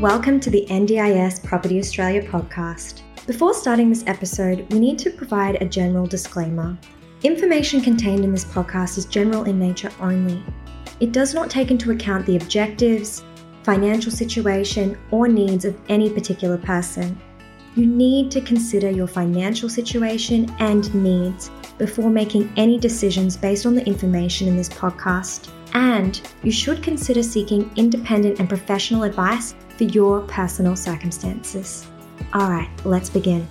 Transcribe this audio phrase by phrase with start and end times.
[0.00, 3.00] Welcome to the NDIS Property Australia podcast.
[3.26, 6.78] Before starting this episode, we need to provide a general disclaimer.
[7.24, 10.40] Information contained in this podcast is general in nature only.
[11.00, 13.24] It does not take into account the objectives,
[13.64, 17.20] financial situation, or needs of any particular person.
[17.74, 23.74] You need to consider your financial situation and needs before making any decisions based on
[23.74, 25.50] the information in this podcast.
[25.72, 31.86] And you should consider seeking independent and professional advice for your personal circumstances.
[32.34, 33.48] All right, let's begin.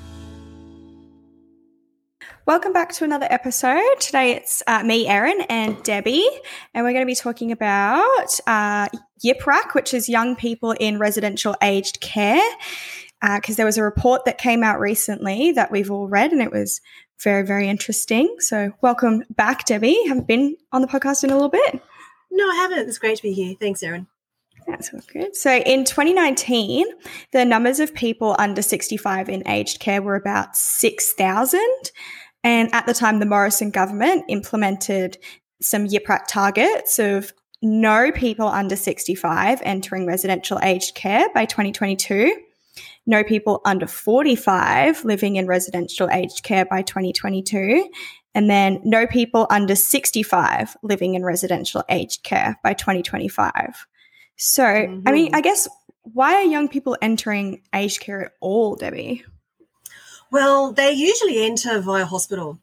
[2.46, 4.00] Welcome back to another episode.
[4.00, 6.28] Today it's uh, me, Eryn, and Debbie,
[6.74, 8.88] and we're going to be talking about uh,
[9.26, 12.42] YPIRAC, which is Young People in Residential Aged Care,
[13.22, 16.42] because uh, there was a report that came out recently that we've all read, and
[16.42, 16.80] it was
[17.22, 18.34] very, very interesting.
[18.40, 19.98] So, welcome back, Debbie.
[20.08, 21.82] Haven't been on the podcast in a little bit.
[22.32, 22.88] No, I haven't.
[22.88, 23.56] It's great to be here.
[23.60, 24.08] Thanks, Eryn.
[24.68, 25.36] That's all good.
[25.36, 26.86] So in 2019,
[27.32, 31.62] the numbers of people under 65 in aged care were about 6,000.
[32.44, 35.18] And at the time, the Morrison government implemented
[35.62, 42.36] some YPIRAC targets of no people under 65 entering residential aged care by 2022,
[43.08, 47.90] no people under 45 living in residential aged care by 2022,
[48.36, 53.88] and then no people under 65 living in residential aged care by 2025.
[54.38, 55.08] So, mm-hmm.
[55.08, 55.36] I mean, mm-hmm.
[55.36, 55.68] I guess
[56.14, 59.26] why are young people entering aged care at all, Debbie?
[60.32, 62.60] Well, they usually enter via hospital.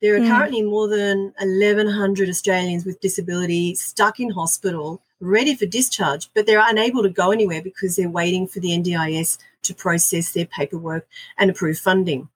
[0.00, 0.28] There are mm.
[0.28, 6.62] currently more than 1,100 Australians with disability stuck in hospital, ready for discharge, but they're
[6.64, 11.50] unable to go anywhere because they're waiting for the NDIS to process their paperwork and
[11.50, 12.28] approve funding.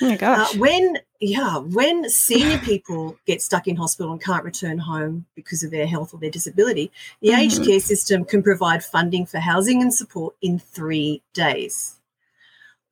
[0.00, 0.54] Oh my gosh.
[0.54, 5.62] Uh, when yeah, when senior people get stuck in hospital and can't return home because
[5.64, 7.40] of their health or their disability, the mm-hmm.
[7.40, 11.96] aged care system can provide funding for housing and support in three days.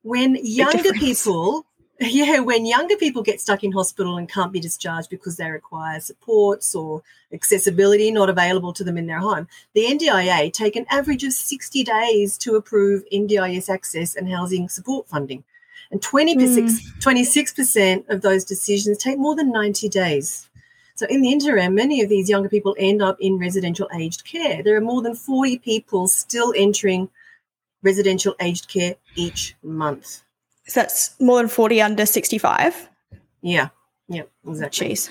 [0.01, 1.65] When younger people
[1.99, 5.99] yeah, when younger people get stuck in hospital and can't be discharged because they require
[5.99, 7.01] supports or
[7.33, 11.83] accessibility not available to them in their home, the NDIA take an average of 60
[11.83, 15.43] days to approve NDIS access and housing support funding.
[15.91, 16.69] And 20%, mm.
[16.99, 20.49] 26% of those decisions take more than 90 days.
[20.95, 24.63] So, in the interim, many of these younger people end up in residential aged care.
[24.63, 27.09] There are more than 40 people still entering
[27.83, 30.23] residential aged care each month.
[30.67, 32.89] So that's more than 40 under 65?
[33.41, 33.69] Yeah,
[34.09, 34.89] yeah, exactly.
[34.89, 35.09] Jeez.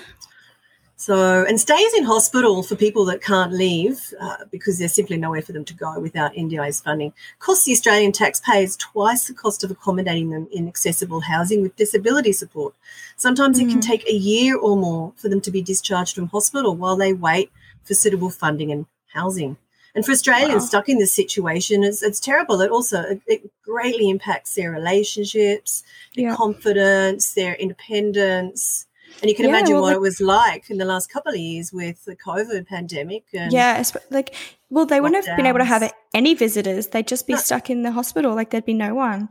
[0.99, 5.43] So, and stays in hospital for people that can't leave uh, because there's simply nowhere
[5.43, 9.69] for them to go without NDIS funding costs the Australian taxpayers twice the cost of
[9.69, 12.73] accommodating them in accessible housing with disability support.
[13.15, 13.61] Sometimes mm.
[13.61, 13.81] it can hmm.
[13.81, 17.51] take a year or more for them to be discharged from hospital while they wait
[17.83, 19.57] for suitable funding and housing.
[19.93, 20.67] And for Australians wow.
[20.67, 22.59] stuck in this situation, it's, it's terrible.
[22.61, 25.83] It also it, it greatly impacts their relationships,
[26.15, 26.35] their yeah.
[26.35, 28.87] confidence, their independence
[29.21, 31.31] and you can yeah, imagine well, what like, it was like in the last couple
[31.31, 33.25] of years with the COVID pandemic.
[33.31, 34.35] yeah, like,
[34.69, 36.87] well, they wouldn't have been able to have any visitors.
[36.87, 37.39] They'd just be no.
[37.39, 38.35] stuck in the hospital.
[38.35, 39.29] Like, there'd be no one.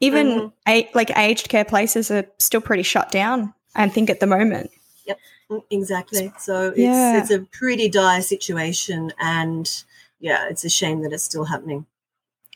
[0.00, 0.48] Even mm-hmm.
[0.68, 3.52] a, like aged care places are still pretty shut down.
[3.74, 4.70] I think at the moment.
[5.06, 5.18] Yep,
[5.50, 6.32] mm, exactly.
[6.38, 7.20] So it's yeah.
[7.20, 9.70] it's a pretty dire situation, and
[10.20, 11.86] yeah, it's a shame that it's still happening.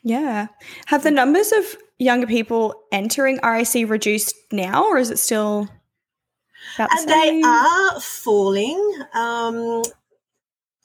[0.03, 0.47] Yeah.
[0.87, 5.69] Have the numbers of younger people entering RAC reduced now, or is it still
[6.77, 9.03] and they are falling.
[9.13, 9.83] Um,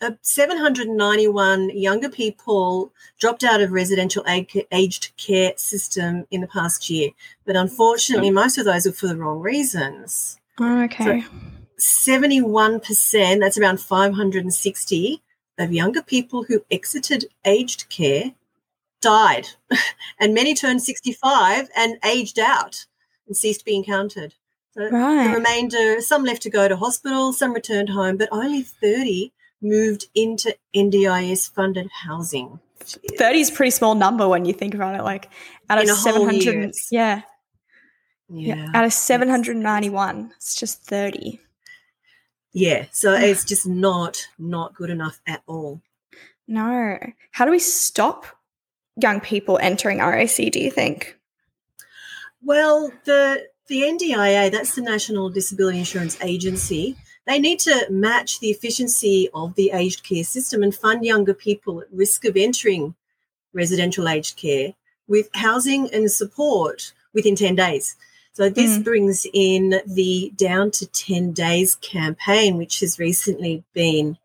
[0.01, 4.25] uh, 791 younger people dropped out of residential
[4.71, 7.11] aged care system in the past year,
[7.45, 10.39] but unfortunately, most of those were for the wrong reasons.
[10.61, 11.23] Oh, okay.
[11.23, 15.23] So 71%, that's around 560
[15.59, 18.35] of younger people who exited aged care
[19.01, 19.49] died,
[20.21, 22.87] and many turned 65 and aged out
[23.27, 24.35] and ceased being counted.
[24.79, 25.27] So right.
[25.27, 30.07] the remainder, some left to go to hospital, some returned home, but only 30 moved
[30.15, 32.61] into NDIS funded housing.
[33.19, 35.03] 30 is a pretty small number when you think about it.
[35.03, 35.31] Like
[35.69, 37.23] out In of 700, yeah.
[38.29, 38.55] yeah.
[38.55, 38.67] yeah.
[38.73, 41.41] Out of 791, it's just 30.
[42.53, 42.87] Yeah.
[42.93, 45.83] So it's just not, not good enough at all.
[46.47, 47.01] No.
[47.33, 48.27] How do we stop
[48.95, 51.19] young people entering RAC, do you think?
[52.41, 58.49] Well, the the NDIA, that's the National Disability Insurance Agency, they need to match the
[58.49, 62.95] efficiency of the aged care system and fund younger people at risk of entering
[63.53, 64.73] residential aged care
[65.07, 67.97] with housing and support within 10 days.
[68.33, 68.85] So this mm.
[68.85, 74.17] brings in the Down to 10 Days campaign, which has recently been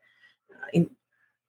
[0.51, 0.89] uh, in,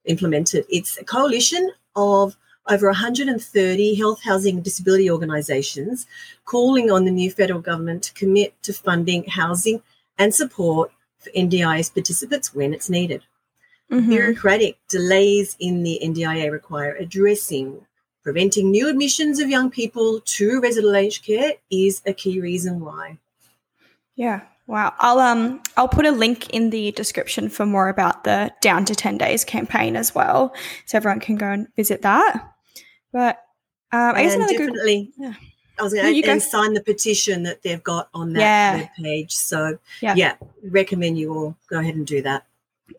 [0.07, 0.65] implemented.
[0.69, 2.37] It's a coalition of
[2.69, 6.07] over 130 health, housing, and disability organisations
[6.45, 9.83] calling on the new federal government to commit to funding housing
[10.19, 13.23] and support for NDIS participants when it's needed.
[13.91, 14.09] Mm-hmm.
[14.09, 17.87] Bureaucratic delays in the NDIA require addressing.
[18.23, 23.19] Preventing new admissions of young people to residential aged care is a key reason why.
[24.17, 24.95] Yeah, Wow.
[24.99, 28.95] I'll um I'll put a link in the description for more about the down to
[28.95, 30.55] 10 days campaign as well.
[30.87, 32.54] So everyone can go and visit that.
[33.15, 33.37] But
[33.93, 35.35] um, I guess another definitely good, yeah.
[35.79, 38.89] I was going to sign the petition that they've got on that yeah.
[39.01, 39.33] page.
[39.33, 40.15] So yeah.
[40.17, 40.35] yeah,
[40.65, 42.45] recommend you all go ahead and do that.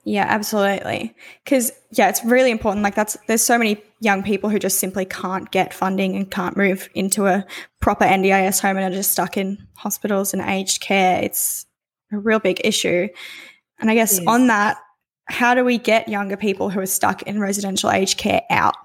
[0.06, 1.14] Yeah, absolutely.
[1.44, 2.82] Because yeah, it's really important.
[2.84, 6.56] Like that's there's so many young people who just simply can't get funding and can't
[6.56, 7.46] move into a
[7.82, 11.22] proper NDIS home and are just stuck in hospitals and aged care.
[11.22, 11.66] It's
[12.14, 13.10] a real big issue.
[13.80, 14.78] And I guess on that,
[15.26, 18.76] how do we get younger people who are stuck in residential aged care out?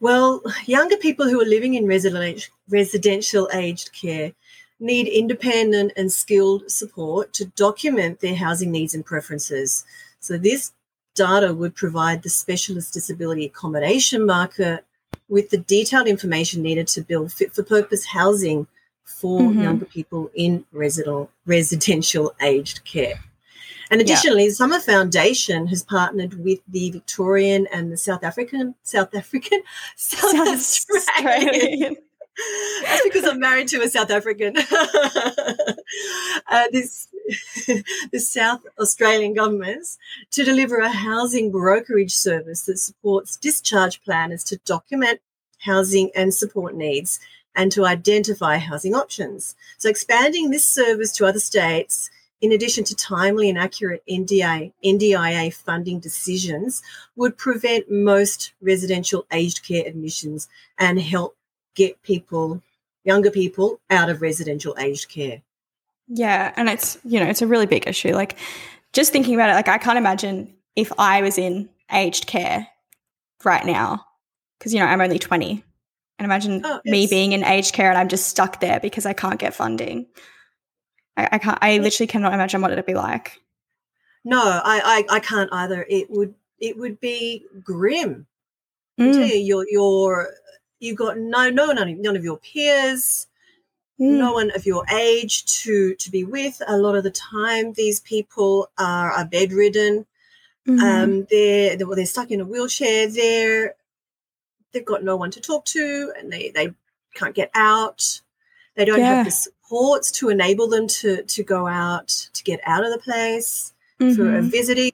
[0.00, 4.32] Well, younger people who are living in residential aged care
[4.80, 9.84] need independent and skilled support to document their housing needs and preferences.
[10.20, 10.72] So, this
[11.14, 14.86] data would provide the specialist disability accommodation market
[15.28, 18.66] with the detailed information needed to build fit for purpose housing
[19.04, 19.62] for mm-hmm.
[19.62, 23.20] younger people in residential aged care.
[23.90, 24.52] And additionally, yeah.
[24.52, 29.62] Summer Foundation has partnered with the Victorian and the South African, South African,
[29.96, 31.96] South, South Australian, Australian
[32.82, 34.56] that's because I'm married to a South African.
[36.48, 37.08] uh, this
[38.12, 39.98] the South Australian governments
[40.32, 45.20] to deliver a housing brokerage service that supports discharge planners to document
[45.60, 47.20] housing and support needs
[47.54, 49.54] and to identify housing options.
[49.78, 52.10] So expanding this service to other states
[52.40, 56.82] in addition to timely and accurate NDA, NDIA funding decisions,
[57.16, 60.48] would prevent most residential aged care admissions
[60.78, 61.36] and help
[61.74, 62.62] get people,
[63.04, 65.42] younger people, out of residential aged care.
[66.08, 68.12] Yeah, and it's you know it's a really big issue.
[68.14, 68.36] Like
[68.92, 72.66] just thinking about it, like I can't imagine if I was in aged care
[73.44, 74.04] right now
[74.58, 75.62] because you know I'm only 20
[76.18, 79.12] and imagine oh, me being in aged care and I'm just stuck there because I
[79.12, 80.06] can't get funding.
[81.16, 81.58] I, I can't.
[81.60, 83.40] I literally cannot imagine what it'd be like.
[84.24, 85.86] No, I, I, I can't either.
[85.88, 88.26] It would it would be grim.
[88.98, 89.14] Mm.
[89.14, 90.30] You, you're you're
[90.80, 93.26] you've got no no none, none of your peers
[94.00, 94.18] mm.
[94.18, 98.00] no one of your age to to be with a lot of the time these
[98.00, 100.06] people are, are bedridden
[100.66, 100.80] mm-hmm.
[100.80, 103.74] um, they're they're, they're stuck in a wheelchair they're
[104.72, 106.72] they've got no one to talk to and they they
[107.14, 108.20] can't get out
[108.74, 109.22] they don't yeah.
[109.22, 112.98] have the supports to enable them to to go out to get out of the
[112.98, 114.14] place mm-hmm.
[114.14, 114.48] for a mm-hmm.
[114.48, 114.92] visiting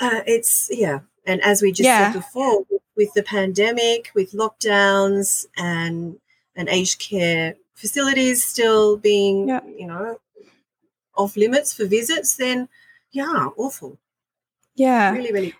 [0.00, 2.12] uh, it's yeah and as we just yeah.
[2.12, 2.64] said before
[2.96, 6.18] with the pandemic, with lockdowns and
[6.54, 9.60] and aged care facilities still being, yeah.
[9.64, 10.18] you know,
[11.16, 12.68] off limits for visits, then
[13.10, 13.98] yeah, awful.
[14.74, 15.12] Yeah.
[15.12, 15.54] Really, really.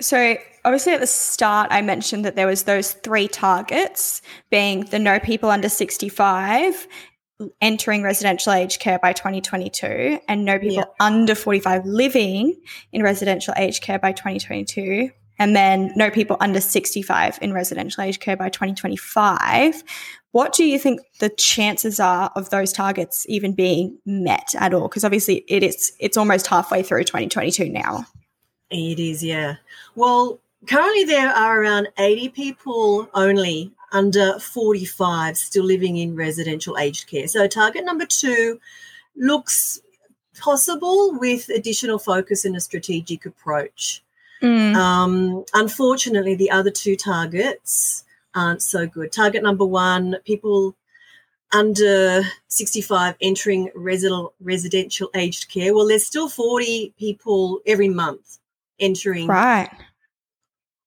[0.00, 4.98] So obviously at the start I mentioned that there was those three targets being the
[4.98, 6.86] no people under 65
[7.60, 10.84] entering residential aged care by 2022 and no people yeah.
[11.06, 12.60] under 45 living
[12.92, 18.20] in residential aged care by 2022 and then no people under 65 in residential aged
[18.20, 19.82] care by 2025.
[20.30, 24.88] What do you think the chances are of those targets even being met at all?
[24.88, 28.06] Because obviously it is it's almost halfway through 2022 now.
[28.70, 29.56] It is, yeah.
[29.94, 37.06] Well, currently there are around 80 people only under 45 still living in residential aged
[37.06, 37.28] care.
[37.28, 38.60] So target number two
[39.16, 39.80] looks
[40.40, 44.02] possible with additional focus and a strategic approach.
[44.42, 44.74] Mm.
[44.74, 48.04] Um, unfortunately, the other two targets
[48.34, 49.12] aren't so good.
[49.12, 50.74] Target number one, people
[51.52, 55.72] under 65 entering residential aged care.
[55.72, 58.38] Well, there's still 40 people every month
[58.78, 59.70] entering right.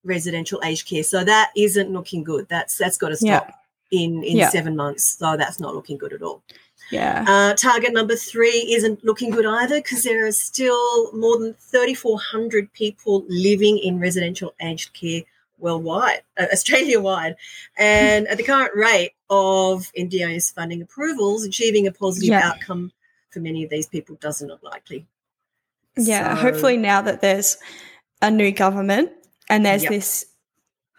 [0.04, 1.04] residential aged care.
[1.04, 2.48] So that isn't looking good.
[2.50, 3.54] That's that's got to stop
[3.92, 4.00] yeah.
[4.00, 4.50] in in yeah.
[4.50, 5.18] seven months.
[5.18, 6.44] So that's not looking good at all.
[6.92, 7.26] Yeah.
[7.28, 12.72] Uh, target number three isn't looking good either because there are still more than 3,400
[12.72, 15.24] people living in residential aged care
[15.60, 17.36] worldwide, uh, Australia wide.
[17.78, 22.48] And at the current rate of NDIS funding approvals, achieving a positive yeah.
[22.48, 22.92] outcome
[23.32, 25.06] for many of these people doesn't look likely.
[25.98, 26.36] Yeah.
[26.36, 27.58] So, hopefully, now that there's
[28.22, 29.12] a new government
[29.50, 29.92] and there's yep.
[29.92, 30.26] this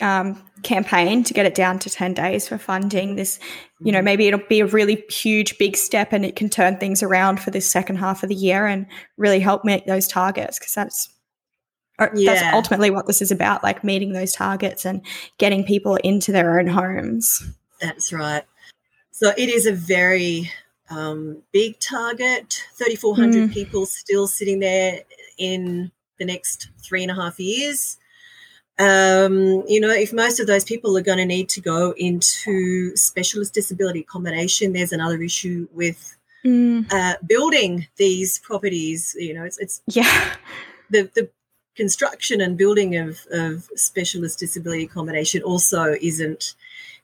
[0.00, 3.38] um, campaign to get it down to 10 days for funding this
[3.80, 7.02] you know maybe it'll be a really huge big step and it can turn things
[7.02, 8.86] around for this second half of the year and
[9.16, 11.08] really help meet those targets because that's
[11.98, 12.52] That's Yeah.
[12.54, 15.04] ultimately what this is about, like meeting those targets and
[15.38, 17.42] getting people into their own homes.
[17.80, 18.44] That's right.
[19.10, 20.50] So it is a very
[20.90, 22.62] um, big target.
[22.76, 23.52] 3,400 Mm.
[23.52, 25.02] people still sitting there
[25.38, 27.96] in the next three and a half years.
[28.78, 32.94] Um, you know, if most of those people are going to need to go into
[32.96, 36.14] specialist disability accommodation, there's another issue with
[36.44, 36.86] Mm.
[36.92, 39.16] uh, building these properties.
[39.18, 40.36] You know, it's, it's Yeah.
[40.88, 41.28] the, the
[41.74, 46.54] construction and building of, of specialist disability accommodation also isn't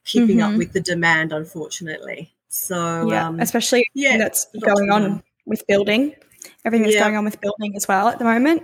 [0.04, 0.58] keeping up Mhm.
[0.58, 2.32] with the demand, unfortunately.
[2.54, 3.26] So, yeah.
[3.28, 6.14] um, Especially yeah, that's a lot to going on with building.
[6.64, 7.02] Everything that's Yeah.
[7.02, 8.62] going on with building as well at the moment.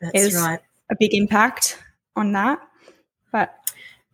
[0.00, 0.58] that's is- right.
[0.90, 1.78] A big impact
[2.16, 2.58] on that.
[3.30, 3.54] But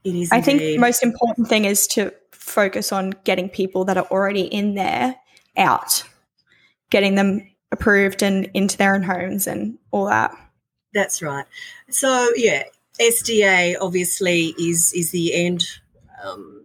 [0.02, 0.31] It is.
[0.33, 0.81] I think indeed.
[0.81, 5.14] most important thing is to focus on getting people that are already in there
[5.57, 6.02] out,
[6.90, 10.35] getting them approved and into their own homes and all that.
[10.93, 11.47] That's right.
[11.90, 12.64] So yeah,
[13.00, 15.64] SDA obviously is is the end
[16.25, 16.64] um,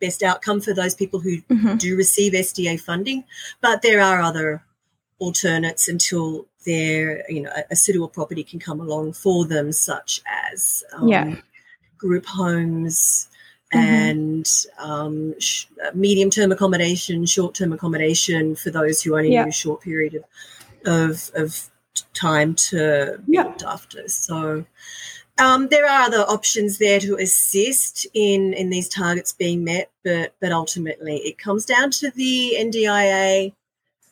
[0.00, 1.78] best outcome for those people who Mhm.
[1.78, 3.24] do receive SDA funding,
[3.60, 4.62] but there are other
[5.18, 10.22] alternates until there you know a, a suitable property can come along for them, such
[10.52, 11.36] as um, Yeah.
[11.98, 13.28] group homes.
[13.72, 13.78] Mhm.
[13.78, 19.44] And um, sh- medium term accommodation, short term accommodation for those who only Yeah.
[19.44, 20.24] need a short period of
[20.86, 21.70] of, of
[22.14, 23.42] time to be Yeah.
[23.44, 24.08] looked after.
[24.08, 24.64] So
[25.40, 30.34] um, there are other options there to assist in in these targets being met, but
[30.40, 33.52] but ultimately it comes down to the NDIA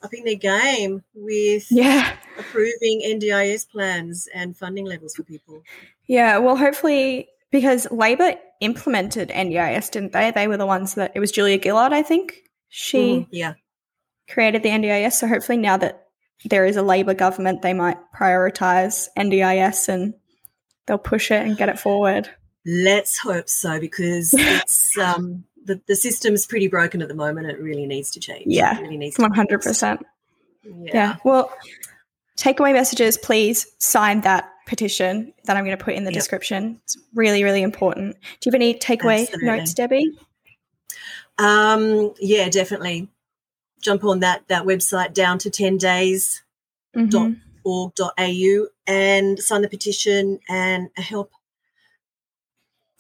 [0.03, 2.17] upping their game with Yeah.
[2.39, 5.63] approving NDIS plans and funding levels for people.
[6.07, 6.39] Yeah.
[6.39, 10.31] Well, hopefully, because Labor implemented NDIS, didn't they?
[10.31, 12.45] They were the ones that it was Julia Gillard, I think.
[12.69, 13.55] She Mhm, yeah,
[14.29, 15.19] created the NDIS.
[15.19, 16.07] So hopefully, now that
[16.45, 20.15] there is a Labor government, they might prioritize NDIS and
[20.89, 22.29] they'll push it and get it forward.
[22.67, 27.47] let's hope so because it's um, the the system's pretty broken at the moment.
[27.47, 28.45] It really needs to change.
[28.47, 30.05] Yeah, it really needs to One hundred percent.
[30.65, 31.17] Yeah.
[31.25, 31.53] Well,
[32.37, 36.19] takeaway messages, please sign that petition that I'm going to put in the Yep.
[36.19, 36.81] description.
[36.85, 38.17] It's really, really important.
[38.41, 39.47] Do you have any takeaway Absolutely.
[39.47, 40.19] notes, Debbie?
[41.39, 43.09] Um, yeah, definitely.
[43.81, 46.43] Jump on that that website down to 10 days
[46.97, 47.41] Mhm.
[47.65, 51.33] org.au and sign the petition and help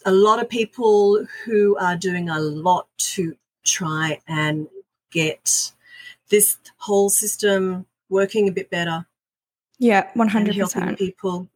[0.07, 4.69] a lot of people who are doing a lot to try and
[5.11, 5.73] get
[6.29, 9.07] this whole system working a bit better
[9.79, 11.49] Yeah, one and hundred helping people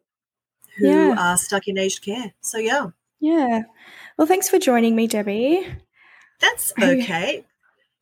[0.78, 1.14] who Yeah.
[1.18, 2.32] are stuck in aged care.
[2.40, 2.86] So yeah,
[3.20, 3.62] Yeah.
[4.16, 5.66] Well, thanks for joining me, Debbie.
[6.40, 7.44] that's okay.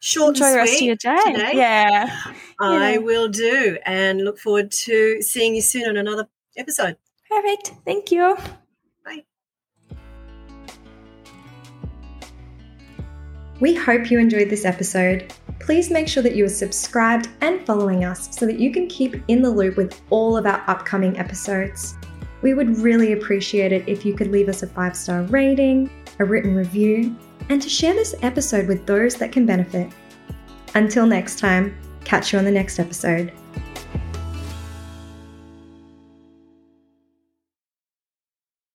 [0.00, 1.18] Short Enjoy and the rest of your day.
[1.26, 1.50] today.
[1.54, 2.32] Yeah.
[2.58, 2.98] I Yeah.
[2.98, 6.26] will do and look forward to seeing you soon on another
[6.56, 6.96] episode.
[7.28, 7.72] Perfect.
[7.84, 8.36] Thank you.
[9.04, 9.24] Bye.
[13.60, 15.32] We hope you enjoyed this episode.
[15.60, 19.16] Please make sure that you are subscribed and following us so that you can keep
[19.28, 21.94] in the loop with all of our upcoming episodes.
[22.40, 26.24] We would really appreciate it if you could leave us a five star rating, a
[26.24, 27.14] written review,
[27.50, 29.92] and to share this episode with those that can benefit.
[30.74, 33.32] Until next time, catch you on the next episode.